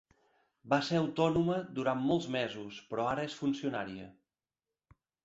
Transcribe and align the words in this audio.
Va 0.73 0.77
ser 0.85 0.95
autònoma 0.99 1.57
durant 1.79 2.01
molts 2.05 2.25
mesos, 2.37 2.79
però 2.95 3.05
ara 3.11 3.27
és 3.29 3.37
funcionària. 3.43 4.09